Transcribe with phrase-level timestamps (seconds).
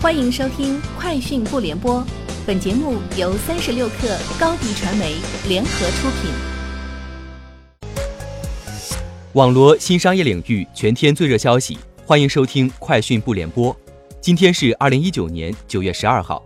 [0.00, 2.00] 欢迎收听《快讯不联播》，
[2.46, 5.16] 本节目由三十六克高低传媒
[5.48, 6.30] 联合出品。
[9.32, 11.76] 网罗新商业领域全天最热消息，
[12.06, 13.74] 欢迎收听《快讯不联播》。
[14.20, 16.44] 今天是二零一九年九月十二号。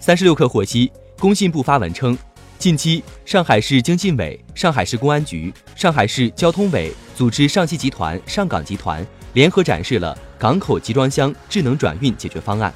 [0.00, 0.90] 三十六克获悉，
[1.20, 2.18] 工信部发文称，
[2.58, 9.06] 近期上海市经信委、上海市公安局、上海市交通委组织上汽集团、上港集团
[9.36, 10.16] 联合展示了。
[10.38, 12.72] 港口集装箱智能转运解决方案，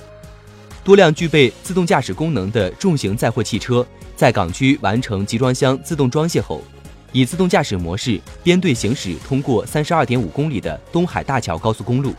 [0.84, 6.62] 多辆具备自动驾驶功能的重型载货汽车在港区完成集装箱自动装卸后，
[7.12, 12.14] 以自动驾驶模式编队行驶通过三十二点五公里的东海大桥高速公路。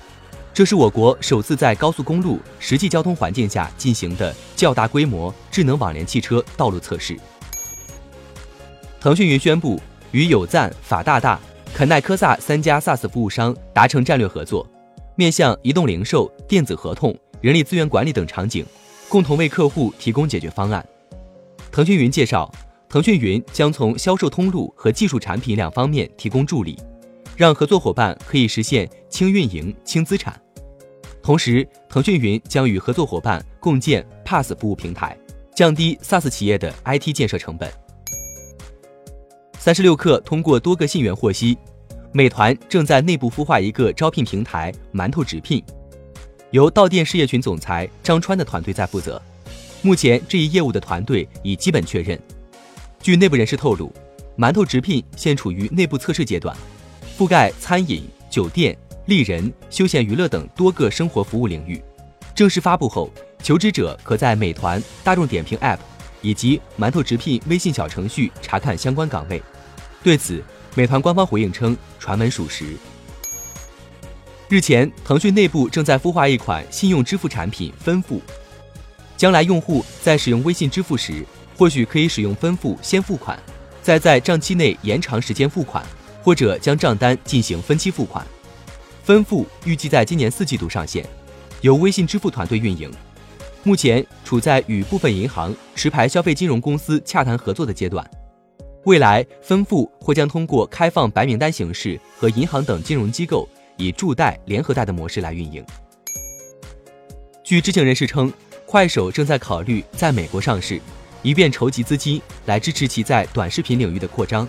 [0.52, 7.16] 这是我国首次在高速公路实际交通环境下进行的较大规模智能网联汽车道路测试。
[8.99, 9.80] 腾讯云宣布
[10.12, 11.40] 与有赞、法大大、
[11.81, 14.70] 肯奈科萨三家 SaaS 服务商达成战略合作。
[15.16, 18.63] 面向移动零售、电子合同、人力资源管理等场景，
[19.09, 20.87] 共同为客户提供解决方案。
[21.71, 22.54] 腾讯云介绍，
[22.87, 26.77] 腾讯云将从销售通路和技术产品两方面提供助力，
[27.35, 30.40] 让合作伙伴可以实现轻运营、轻资产。
[31.24, 35.18] 同时，腾讯云将与合作伙伴共建 PaaS 服务平台，
[35.55, 37.68] 降低 SaaS 企业的 IT 建设成本。
[39.57, 41.57] 三十六氪通过多个信源获悉。
[42.13, 45.63] 美团正在内部孵化一个招聘平台“馒头直聘”，
[46.51, 49.21] 由到店事业群总裁张川的团队在负责。
[49.81, 52.20] 目前这一业务的团队已基本确认。
[53.01, 53.93] 据内部人士透露
[54.37, 56.53] ，“馒头直聘”现处于内部测试阶段，
[57.18, 61.81] 覆盖餐饮、酒店、丽人、休闲娱乐等多个生活服务领域。
[62.35, 63.09] 正式发布后，
[63.41, 65.79] 求职者可在美团、大众点评 App
[66.22, 69.41] 以及“馒头直聘”微信小程序查看相关岗位。
[70.03, 70.44] 对此，
[70.74, 72.78] 美团官方回应称，传闻属实。
[74.47, 78.22] 日前，腾讯内部正在孵化一款信用支付产品“分付”，
[79.18, 81.25] 将来用户在使用微信支付时，
[81.58, 83.38] 或许可以使用分付先付款，
[83.81, 85.86] 再在账期内延长时间付款，
[86.24, 88.26] 或者将账单进行分期付款。
[89.04, 91.06] 分付预计在今年四季度上线，
[91.60, 92.90] 由微信支付团队运营，
[93.64, 98.10] 目前处在与部分银行、持牌消费金融公司洽谈合作的阶段。
[98.86, 103.47] 未来分付或将通过开放白名单形式和银行等金融机构
[103.78, 105.64] 以助贷、联合贷的模式来运营。
[107.44, 108.31] 据知情人士称，
[108.66, 110.81] 快手正在考虑在美国上市，
[111.22, 114.47] 以便筹集资金来支持其在短视频领域的扩张，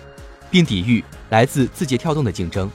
[0.49, 2.71] 并抵御来自字节跳动的竞争。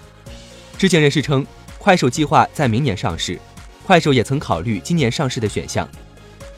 [0.77, 1.45] 知情人士称，
[1.77, 3.37] 快手计划在明年上市，
[3.85, 5.89] 快手也曾考虑今年上市的选项。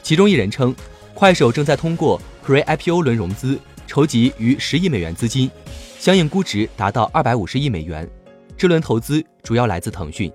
[0.03, 0.75] 其中一人称，
[1.15, 3.59] 快手正在通过 Pre-IPO 轮融资。
[3.91, 5.51] 筹集逾十亿美元资金，
[5.99, 8.09] 相应估值达到二百五十亿美元。
[8.57, 10.31] 这轮投资主要来自腾讯。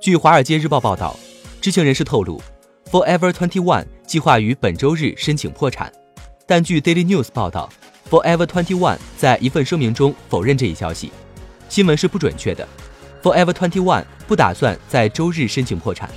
[0.00, 1.18] 据《华尔街日报》报道，
[1.60, 2.40] 知情人士透露
[2.92, 5.92] ，Forever Twenty One 计划于本周日申请破产，
[6.46, 7.68] 但据 Daily News 报道
[8.08, 11.10] ，Forever Twenty One 在一份声明中否认这一消息，
[11.68, 12.64] 新闻是不准确的。
[13.24, 16.08] Forever Twenty One 不打算在周日申请破产。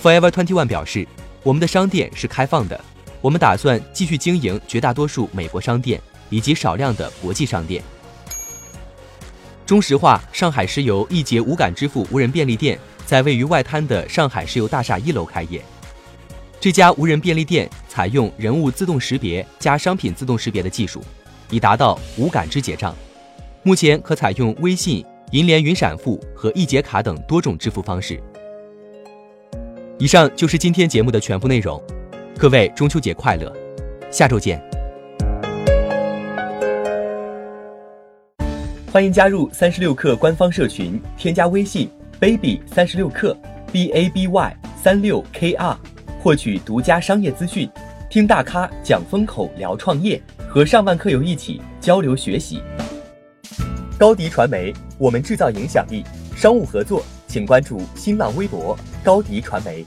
[0.00, 1.04] Forever Twenty One 表示，
[1.42, 2.80] 我们的商店是开放的。
[3.20, 6.00] 我们打算继续经营绝大多数美国商店
[6.30, 7.82] 以及少量的国际商店。
[9.64, 15.60] 中石化上海石油一捷无感支付无人便利店在位于外滩的上海石油大厦一楼开业。
[16.60, 21.02] 这家无人便利店采用人物自动识别加商品自动识别的技术，
[21.50, 22.94] 以达到无感知结账。
[23.62, 28.22] 目前可采用微信、银联云闪付和一节卡等多种支付方式。
[29.98, 31.82] 以上就是今天节目的全部内容。
[32.38, 33.50] 各位中秋节快乐，
[34.10, 34.62] 下周见！
[38.92, 43.34] 欢迎加入三十六氪官方社群，添加微信 baby 三十六氪
[43.72, 45.74] b a b y 三六 k r，
[46.22, 47.70] 获取独家商业资讯，
[48.10, 52.62] 听大咖讲风口，聊创业，和上万客友一起交流学习。
[53.98, 56.04] 高迪传媒，我们制造影响力。
[56.36, 59.86] 商务合作，请关注新浪微博高迪传媒。